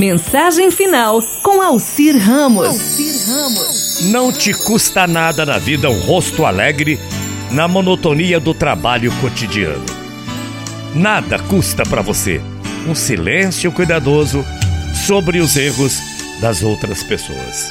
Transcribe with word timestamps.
Mensagem 0.00 0.70
final 0.70 1.20
com 1.42 1.60
Alcir 1.60 2.16
Ramos. 2.16 2.68
Alcir 2.68 3.14
Ramos. 3.28 4.00
Não 4.10 4.32
te 4.32 4.54
custa 4.54 5.06
nada 5.06 5.44
na 5.44 5.58
vida 5.58 5.90
um 5.90 6.00
rosto 6.00 6.46
alegre 6.46 6.98
na 7.50 7.68
monotonia 7.68 8.40
do 8.40 8.54
trabalho 8.54 9.12
cotidiano. 9.20 9.84
Nada 10.94 11.38
custa 11.38 11.82
para 11.82 12.00
você 12.00 12.40
um 12.88 12.94
silêncio 12.94 13.70
cuidadoso 13.70 14.42
sobre 15.06 15.38
os 15.38 15.54
erros 15.54 15.98
das 16.40 16.62
outras 16.62 17.02
pessoas. 17.02 17.70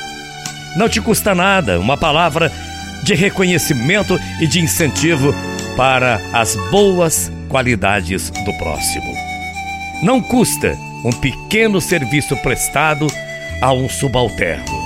Não 0.75 0.87
te 0.87 1.01
custa 1.01 1.33
nada 1.33 1.79
uma 1.79 1.97
palavra 1.97 2.51
de 3.01 3.15
reconhecimento 3.15 4.19
e 4.39 4.45
de 4.45 4.61
incentivo 4.61 5.33
para 5.75 6.21
as 6.31 6.55
boas 6.69 7.31
qualidades 7.49 8.29
do 8.29 8.53
próximo. 8.59 9.15
Não 10.03 10.21
custa 10.21 10.77
um 11.03 11.11
pequeno 11.11 11.79
serviço 11.79 12.35
prestado 12.37 13.07
a 13.61 13.71
um 13.73 13.87
subalterno. 13.89 14.79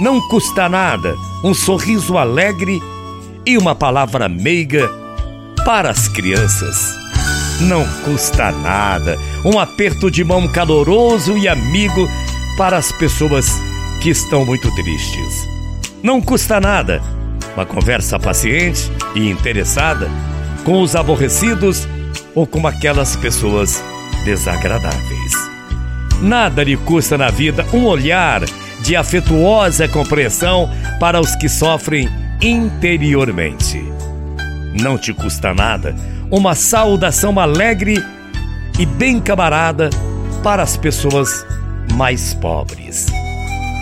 Não 0.00 0.20
custa 0.28 0.68
nada 0.68 1.14
um 1.42 1.52
sorriso 1.52 2.16
alegre 2.16 2.80
e 3.44 3.56
uma 3.58 3.74
palavra 3.74 4.28
meiga 4.28 4.88
para 5.64 5.90
as 5.90 6.08
crianças. 6.08 6.94
Não 7.60 7.84
custa 8.04 8.52
nada 8.52 9.18
um 9.44 9.58
aperto 9.58 10.10
de 10.10 10.22
mão 10.22 10.46
caloroso 10.48 11.36
e 11.36 11.48
amigo 11.48 12.08
para 12.56 12.76
as 12.76 12.92
pessoas 12.92 13.46
que 14.00 14.10
estão 14.10 14.44
muito 14.44 14.72
tristes. 14.74 15.48
Não 16.02 16.20
custa 16.20 16.60
nada 16.60 17.02
uma 17.54 17.66
conversa 17.66 18.18
paciente 18.18 18.90
e 19.16 19.28
interessada 19.28 20.08
com 20.64 20.80
os 20.80 20.94
aborrecidos 20.94 21.88
ou 22.34 22.46
com 22.46 22.64
aquelas 22.66 23.16
pessoas 23.16 23.82
desagradáveis. 24.28 25.32
Nada 26.20 26.62
lhe 26.62 26.76
custa 26.76 27.16
na 27.16 27.30
vida 27.30 27.64
um 27.72 27.86
olhar 27.86 28.42
de 28.82 28.94
afetuosa 28.94 29.88
compreensão 29.88 30.68
para 31.00 31.18
os 31.18 31.34
que 31.36 31.48
sofrem 31.48 32.06
interiormente. 32.42 33.82
Não 34.78 34.98
te 34.98 35.14
custa 35.14 35.54
nada 35.54 35.96
uma 36.30 36.54
saudação 36.54 37.40
alegre 37.40 38.04
e 38.78 38.84
bem 38.84 39.18
camarada 39.18 39.88
para 40.42 40.62
as 40.62 40.76
pessoas 40.76 41.46
mais 41.94 42.34
pobres. 42.34 43.06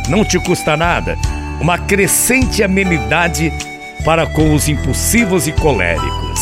Não 0.09 0.25
te 0.25 0.39
custa 0.39 0.77
nada 0.77 1.17
uma 1.61 1.77
crescente 1.77 2.63
amenidade 2.63 3.53
para 4.05 4.29
com 4.29 4.55
os 4.55 4.69
impulsivos 4.69 5.49
e 5.49 5.53
coléricos. 5.53 6.41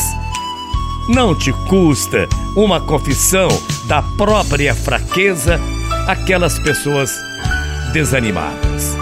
Não 1.09 1.35
te 1.35 1.51
custa 1.69 2.29
uma 2.55 2.81
confissão 2.81 3.49
da 3.87 4.03
própria 4.03 4.75
fraqueza 4.75 5.61
aquelas 6.07 6.59
pessoas 6.59 7.15
desanimadas. 7.93 8.97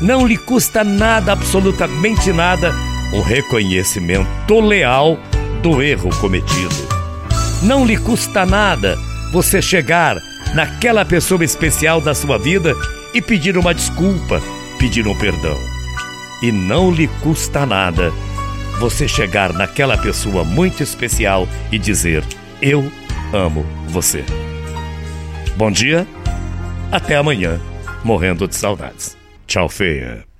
Não 0.00 0.26
lhe 0.26 0.36
custa 0.36 0.82
nada, 0.82 1.32
absolutamente 1.32 2.32
nada, 2.32 2.74
um 3.12 3.22
reconhecimento 3.22 4.60
leal 4.60 5.18
do 5.62 5.82
erro 5.82 6.10
cometido. 6.20 6.74
Não 7.62 7.84
lhe 7.84 7.96
custa 7.96 8.44
nada 8.44 8.98
você 9.32 9.62
chegar 9.62 10.16
naquela 10.54 11.04
pessoa 11.04 11.44
especial 11.44 12.00
da 12.00 12.14
sua 12.14 12.38
vida 12.38 12.74
e 13.14 13.22
pedir 13.22 13.56
uma 13.56 13.74
desculpa, 13.74 14.42
pedir 14.78 15.06
um 15.06 15.16
perdão. 15.16 15.56
E 16.42 16.50
não 16.50 16.90
lhe 16.90 17.06
custa 17.22 17.64
nada 17.64 18.12
você 18.80 19.06
chegar 19.06 19.52
naquela 19.52 19.96
pessoa 19.96 20.42
muito 20.42 20.82
especial 20.82 21.46
e 21.70 21.78
dizer: 21.78 22.24
Eu 22.60 22.90
amo 23.32 23.64
você. 23.88 24.24
Bom 25.56 25.70
dia, 25.70 26.06
até 26.90 27.16
amanhã, 27.16 27.60
morrendo 28.04 28.46
de 28.46 28.54
saudades. 28.54 29.16
Tchau, 29.46 29.68
feia. 29.68 30.24